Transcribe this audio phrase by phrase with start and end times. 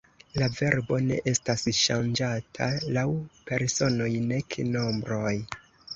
[0.41, 3.05] La verbo ne estas ŝanĝata laŭ
[3.51, 5.37] personoj nek nombroj.